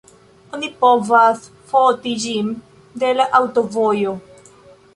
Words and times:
Oni 0.57 0.69
povas 0.83 1.43
foti 1.73 2.13
ĝin 2.25 2.49
de 3.05 3.13
la 3.21 3.31
aŭtovojo. 3.41 4.15